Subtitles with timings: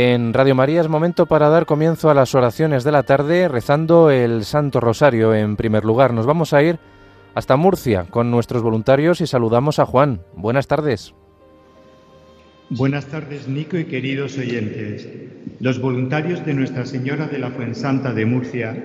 [0.00, 4.12] En Radio María es momento para dar comienzo a las oraciones de la tarde rezando
[4.12, 6.14] el Santo Rosario en primer lugar.
[6.14, 6.78] Nos vamos a ir
[7.34, 10.20] hasta Murcia con nuestros voluntarios y saludamos a Juan.
[10.36, 11.14] Buenas tardes.
[12.70, 15.08] Buenas tardes, Nico y queridos oyentes.
[15.58, 18.80] Los voluntarios de Nuestra Señora de la Fuensanta de Murcia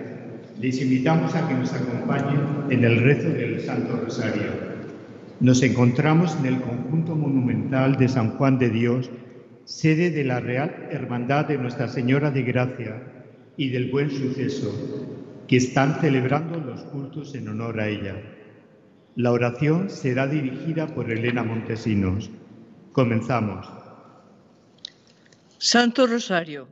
[0.60, 2.42] les invitamos a que nos acompañen
[2.72, 4.50] en el rezo del Santo Rosario.
[5.42, 9.12] Nos encontramos en el conjunto monumental de San Juan de Dios
[9.66, 13.02] sede de la Real Hermandad de Nuestra Señora de Gracia
[13.58, 14.72] y del Buen Suceso,
[15.48, 18.16] que están celebrando los cultos en honor a ella.
[19.16, 22.30] La oración será dirigida por Elena Montesinos.
[22.92, 23.68] Comenzamos.
[25.58, 26.68] Santo Rosario.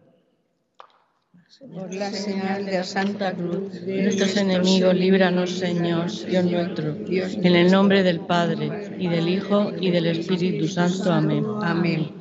[1.73, 7.55] Por la señal de la Santa Cruz, de nuestros enemigos, líbranos, Señor, Dios nuestro, en
[7.55, 11.11] el nombre del Padre, y del Hijo, y del Espíritu Santo.
[11.11, 11.45] Amén.
[11.61, 12.20] Amén.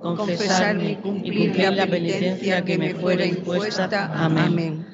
[0.00, 4.10] confesarme y cumplir la penitencia que me fuera impuesta.
[4.14, 4.86] Amén.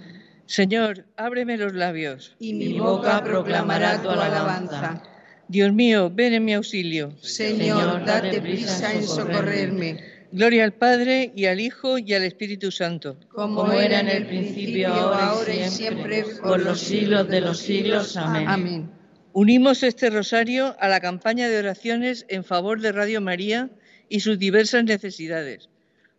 [0.46, 2.36] Señor, ábreme los labios.
[2.38, 5.02] Y mi boca proclamará tu alabanza.
[5.48, 7.12] Dios mío, ven en mi auxilio.
[7.20, 10.00] Señor, date prisa en socorrerme.
[10.32, 13.16] Gloria al Padre y al Hijo y al Espíritu Santo.
[13.28, 18.16] Como era en el principio, ahora y siempre, por los siglos de los siglos.
[18.16, 18.48] Amén.
[18.48, 18.90] Amén.
[19.32, 23.70] Unimos este rosario a la campaña de oraciones en favor de Radio María
[24.08, 25.68] y sus diversas necesidades,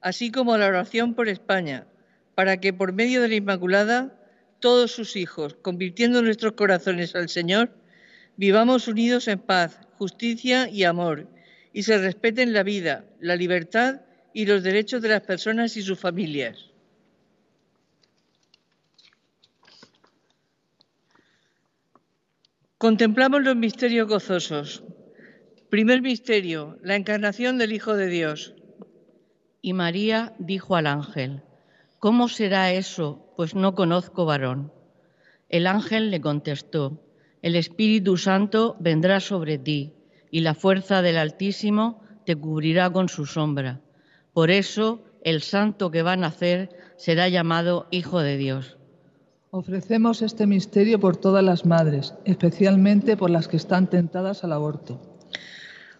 [0.01, 1.87] así como la oración por España,
[2.35, 4.13] para que por medio de la Inmaculada
[4.59, 7.71] todos sus hijos, convirtiendo nuestros corazones al Señor,
[8.37, 11.27] vivamos unidos en paz, justicia y amor,
[11.73, 14.01] y se respeten la vida, la libertad
[14.33, 16.71] y los derechos de las personas y sus familias.
[22.77, 24.83] Contemplamos los misterios gozosos.
[25.69, 28.55] Primer misterio, la encarnación del Hijo de Dios.
[29.61, 31.43] Y María dijo al ángel,
[31.99, 33.33] ¿cómo será eso?
[33.35, 34.71] Pues no conozco varón.
[35.49, 37.03] El ángel le contestó,
[37.41, 39.93] el Espíritu Santo vendrá sobre ti
[40.31, 43.81] y la fuerza del Altísimo te cubrirá con su sombra.
[44.31, 48.77] Por eso el santo que va a nacer será llamado Hijo de Dios.
[49.51, 55.16] Ofrecemos este misterio por todas las madres, especialmente por las que están tentadas al aborto.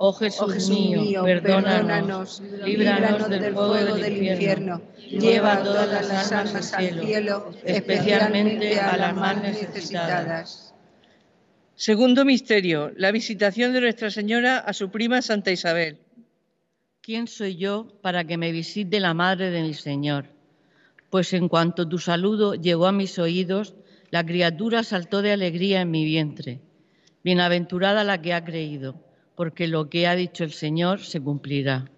[0.00, 4.80] Oh Jesús, mío, perdónanos, líbranos del fuego del infierno,
[5.10, 10.72] lleva todas las almas al cielo, especialmente a las más necesitadas.
[11.74, 15.98] Segundo misterio, la visitación de Nuestra Señora a su prima Santa Isabel.
[17.00, 20.26] ¿Quién soy yo para que me visite la madre de mi Señor?
[21.10, 23.74] Pues en cuanto tu saludo llegó a mis oídos,
[24.10, 26.60] la criatura saltó de alegría en mi vientre.
[27.24, 29.07] Bienaventurada la que ha creído
[29.38, 31.88] porque lo que ha dicho el Señor se cumplirá.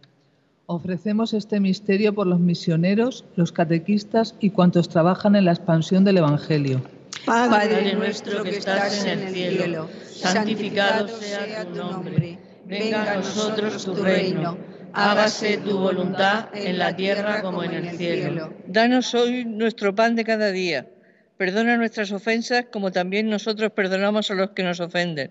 [0.67, 6.19] Ofrecemos este misterio por los misioneros, los catequistas y cuantos trabajan en la expansión del
[6.19, 6.83] Evangelio.
[7.25, 12.39] Padre nuestro que estás en el cielo, santificado sea tu nombre.
[12.67, 14.59] Venga a nosotros tu reino.
[14.93, 18.53] Hágase tu voluntad en la tierra como en el cielo.
[18.67, 20.91] Danos hoy nuestro pan de cada día.
[21.39, 25.31] Perdona nuestras ofensas como también nosotros perdonamos a los que nos ofenden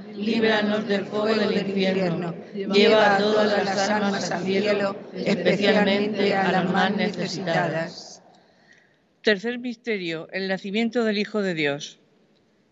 [0.21, 6.71] líbranos del fuego del infierno, lleva a todas las almas al cielo, especialmente a las
[6.71, 8.23] más necesitadas.
[9.21, 11.99] Tercer misterio, el nacimiento del Hijo de Dios.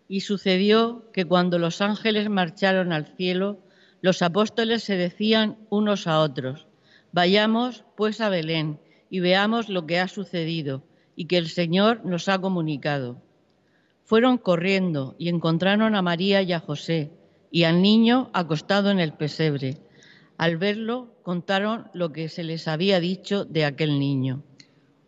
[0.08, 3.60] Y sucedió que cuando los ángeles marcharon al cielo,
[4.01, 6.68] los apóstoles se decían unos a otros,
[7.12, 8.79] vayamos pues a Belén
[9.10, 10.84] y veamos lo que ha sucedido
[11.15, 13.22] y que el Señor nos ha comunicado.
[14.03, 17.12] Fueron corriendo y encontraron a María y a José
[17.51, 19.77] y al niño acostado en el pesebre.
[20.38, 24.41] Al verlo, contaron lo que se les había dicho de aquel niño.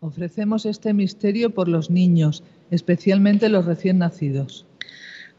[0.00, 4.66] Ofrecemos este misterio por los niños, especialmente los recién nacidos.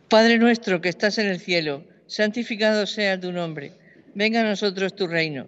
[0.09, 3.73] Padre nuestro que estás en el cielo, santificado sea tu nombre.
[4.15, 5.47] Venga a nosotros tu reino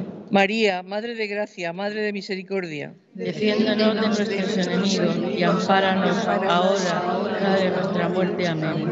[0.31, 2.95] María, Madre de Gracia, Madre de Misericordia.
[3.15, 8.47] Defiéndonos de nuestros enemigos y ampáranos ahora, hora de nuestra muerte.
[8.47, 8.89] Amén.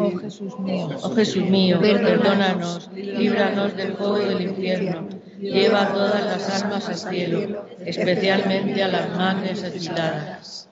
[0.00, 6.62] Oh Jesús mío, Oh Jesús mío, perdónanos, líbranos del fuego del infierno, lleva todas las
[6.62, 10.70] almas al cielo, especialmente a las más necesitadas.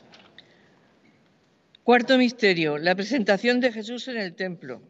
[1.85, 4.81] Cuarto misterio, la presentación de Jesús en el templo.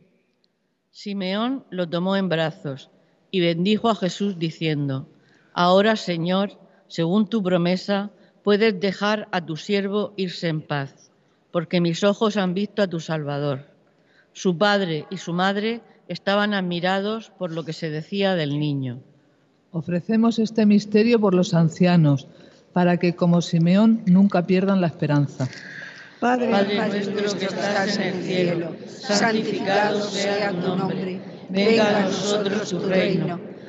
[0.93, 2.91] Simeón lo tomó en brazos
[3.33, 5.09] y bendijo a Jesús diciendo,
[5.59, 6.51] Ahora, Señor,
[6.87, 8.11] según tu promesa,
[8.45, 11.11] puedes dejar a tu siervo irse en paz,
[11.51, 13.65] porque mis ojos han visto a tu Salvador.
[14.35, 19.01] Su padre y su madre estaban admirados por lo que se decía del niño.
[19.73, 22.29] ofrecemos este misterio por los ancianos,
[22.75, 25.49] para que como Simeón nunca pierdan la esperanza.
[26.21, 31.19] Padre, Padre nuestro que estás en el cielo, santificado sea tu nombre.
[31.49, 33.46] Venga a nosotros tu reino.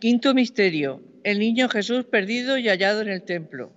[0.00, 1.02] Quinto misterio.
[1.24, 3.70] El niño Jesús perdido y hallado en el templo.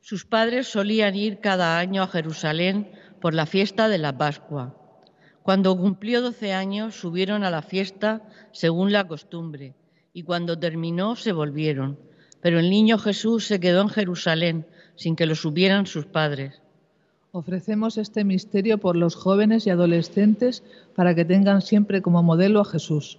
[0.00, 4.74] Sus padres solían ir cada año a Jerusalén por la fiesta de la Pascua.
[5.42, 9.74] Cuando cumplió doce años subieron a la fiesta según la costumbre
[10.14, 11.98] y cuando terminó se volvieron.
[12.40, 16.62] Pero el niño Jesús se quedó en Jerusalén sin que lo supieran sus padres.
[17.32, 20.62] Ofrecemos este misterio por los jóvenes y adolescentes
[20.96, 23.18] para que tengan siempre como modelo a Jesús.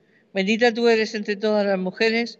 [0.33, 2.39] Bendita tú eres entre todas las mujeres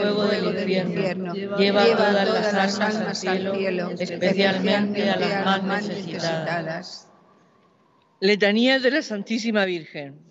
[0.01, 7.07] fuego del infierno, lleva todas las almas al cielo, especialmente a las más necesitadas.
[8.19, 10.30] Letanía de la Santísima Virgen.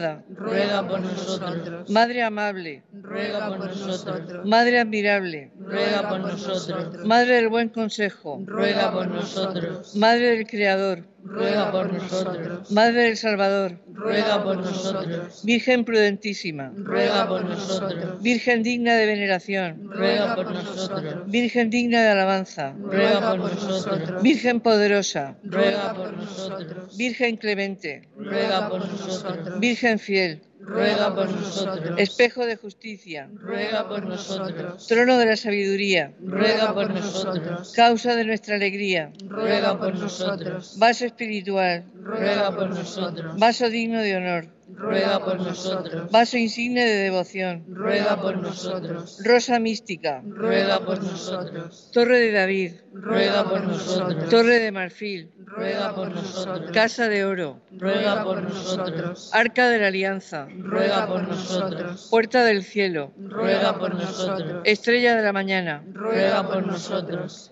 [0.35, 1.89] Ruega por nosotros.
[1.89, 2.83] Madre Amable.
[3.01, 4.45] Ruega por nosotros.
[4.45, 5.51] Madre Admirable.
[5.59, 7.05] Ruega por nosotros.
[7.05, 8.41] Madre del Buen Consejo.
[8.45, 9.95] Ruega por nosotros.
[9.95, 11.03] Madre del Creador.
[11.23, 12.71] Ruega por nosotros.
[12.71, 13.77] Madre del Salvador.
[14.01, 15.41] Ruega por nosotros.
[15.43, 18.21] Virgen prudentísima, ruega por nosotros.
[18.21, 21.31] Virgen digna de veneración, ruega por nosotros.
[21.31, 24.23] Virgen digna de alabanza, ruega por nosotros.
[24.23, 26.97] Virgen poderosa, ruega por nosotros.
[26.97, 29.59] Virgen clemente, ruega por nosotros.
[29.59, 31.99] Virgen fiel, ruega por nosotros.
[31.99, 34.87] espejo de justicia, ruega por nosotros.
[34.87, 37.73] trono de la sabiduría, ruega por nosotros.
[37.75, 40.77] causa de nuestra alegría, ruega por nosotros.
[40.77, 43.37] vaso espiritual, ruega por nosotros.
[43.37, 46.11] vaso digno de honor, ruega por nosotros.
[46.11, 49.21] vaso insigne de devoción, ruega por nosotros.
[49.23, 51.89] rosa mística, ruega por nosotros.
[51.93, 54.29] torre de David, ruega por nosotros.
[54.29, 56.71] torre de marfil, ruega por nosotros.
[56.71, 59.29] casa de oro, ruega por nosotros.
[59.33, 62.07] arca de la alianza, ruega por nosotros.
[62.09, 64.61] puerta del cielo, ruega por nosotros.
[64.65, 67.51] estrella de la mañana, ruega por nosotros.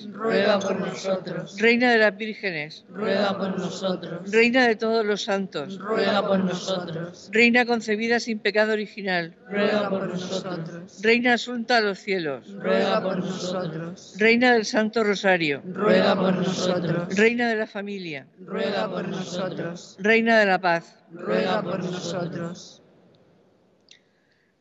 [0.11, 1.57] ruega por nosotros.
[1.59, 4.31] reina de las vírgenes, ruega por nosotros.
[4.31, 7.29] reina de todos los santos, ruega por nosotros.
[7.31, 11.01] reina concebida sin pecado original, ruega por nosotros.
[11.01, 14.15] reina asunta a los cielos, ruega por nosotros.
[14.17, 17.15] reina del Santo Rosario, ruega por nosotros.
[17.15, 19.97] reina de la familia, ruega por nosotros.
[19.99, 22.80] reina de la paz, ruega por nosotros.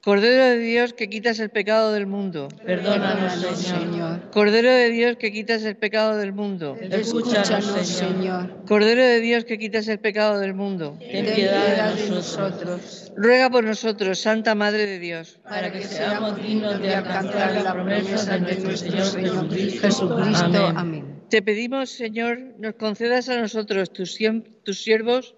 [0.02, 4.30] Cordero de Dios que quitas el pecado del mundo, Perdónanos, Señor.
[4.30, 8.64] Cordero de Dios que quitas el pecado del mundo, Escúchanos, Señor.
[8.66, 13.64] Cordero de Dios que quitas el pecado del mundo, Ten piedad de nosotros, ruega por
[13.64, 18.76] nosotros, Santa Madre de Dios, para que seamos dignos de alcanzar la promesa de nuestro
[18.78, 20.66] Señor Jesucristo.
[20.76, 21.20] Amén.
[21.28, 24.18] Te pedimos, Señor, nos concedas a nosotros, tus,
[24.64, 25.36] tus siervos,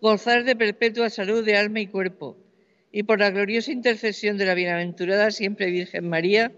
[0.00, 2.47] gozar de perpetua salud de alma y cuerpo,
[2.92, 6.52] y por la gloriosa intercesión de la bienaventurada siempre Virgen María,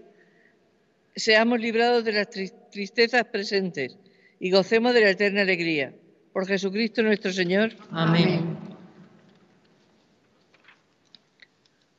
[1.15, 3.97] seamos librados de las tris- tristezas presentes
[4.39, 5.93] y gocemos de la eterna alegría.
[6.33, 8.57] Por Jesucristo nuestro Señor, Amén.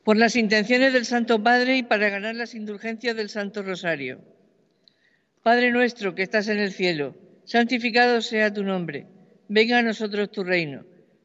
[0.05, 4.21] por las intenciones del Santo Padre y para ganar las indulgencias del Santo Rosario.
[5.42, 7.14] Padre nuestro que estás en el cielo,
[7.45, 9.07] santificado sea tu nombre.
[9.49, 10.85] Venga a nosotros tu reino.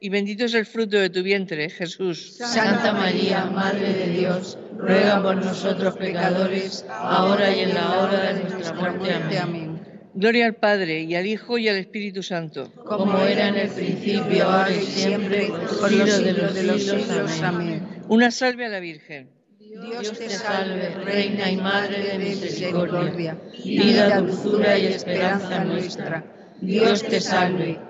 [0.00, 2.36] y bendito es el fruto de tu vientre, Jesús.
[2.38, 8.44] Santa María, Madre de Dios, ruega por nosotros pecadores, ahora y en la hora de
[8.44, 9.38] nuestra muerte.
[9.38, 9.80] Amén.
[10.14, 12.72] Gloria al Padre y al Hijo y al Espíritu Santo.
[12.84, 15.48] Como era en el principio, ahora y siempre,
[15.80, 17.42] por los siglos de los siglos.
[17.42, 17.86] Amén.
[18.08, 19.28] Una salve a la Virgen.
[19.58, 26.24] Dios te salve, Reina y Madre de misericordia, vida, dulzura y esperanza nuestra.
[26.60, 27.89] Dios te salve.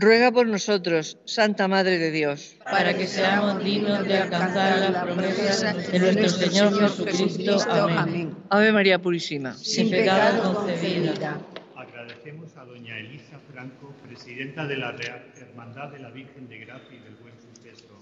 [0.00, 2.56] Ruega por nosotros, Santa Madre de Dios.
[2.64, 7.58] para que seamos dignos de alcanzar las promesas de nuestro Señor Jesucristo.
[7.68, 8.32] Amén.
[8.50, 9.54] Ave María Purísima.
[9.54, 11.40] Sin pecado concebida.
[11.74, 16.94] Agradecemos a doña Elisa Franco, presidenta de la Real Hermandad de la Virgen de Gracia
[16.94, 17.98] y del Buen Suceso,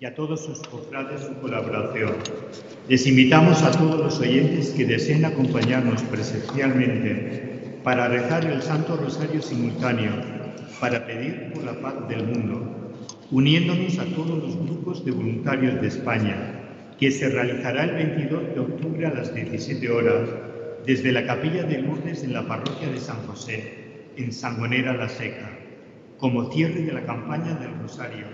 [0.00, 2.14] y a todos sus cofrades su colaboración.
[2.88, 9.40] Les invitamos a todos los oyentes que deseen acompañarnos presencialmente para rezar el Santo Rosario
[9.40, 10.41] simultáneo,
[10.82, 12.92] para pedir por la paz del mundo,
[13.30, 16.34] uniéndonos a todos los grupos de voluntarios de España,
[16.98, 20.28] que se realizará el 22 de octubre a las 17 horas
[20.84, 25.50] desde la capilla de Lourdes en la parroquia de San José, en Sangonera la Seca,
[26.18, 28.26] como cierre de la campaña del Rosario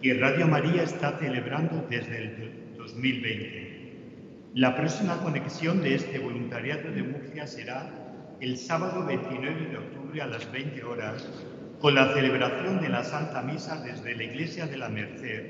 [0.00, 4.52] que Radio María está celebrando desde el 2020.
[4.54, 7.90] La próxima conexión de este voluntariado de Murcia será
[8.40, 11.26] el sábado 29 de octubre a las 20 horas
[11.80, 15.44] con la celebración de la Santa Misa desde la Iglesia de la Merced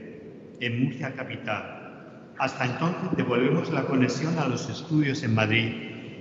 [0.61, 2.33] en Murcia Capital.
[2.39, 5.73] Hasta entonces devolvemos la conexión a los estudios en Madrid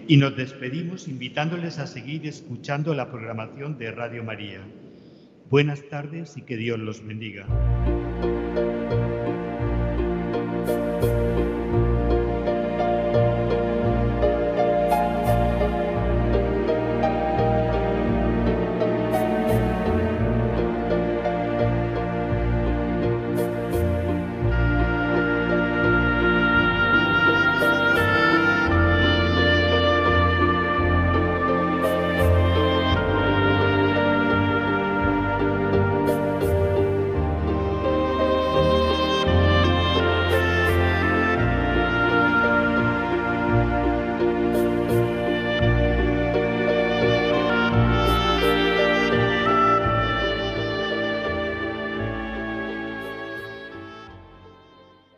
[0.08, 4.62] y nos despedimos invitándoles a seguir escuchando la programación de Radio María.
[5.50, 7.46] Buenas tardes y que Dios los bendiga.